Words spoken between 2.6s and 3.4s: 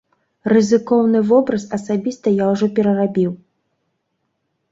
перарабіў.